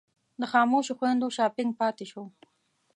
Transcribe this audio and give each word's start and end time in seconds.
د 0.39 0.41
خاموشو 0.51 0.97
خویندو 0.99 1.27
شاپنګ 1.35 1.71
پاتې 1.81 2.05
شو. 2.11 2.23